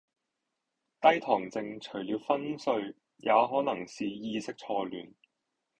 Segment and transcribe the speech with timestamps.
[0.99, 5.13] 低糖症除了昏睡，也可能是意識錯亂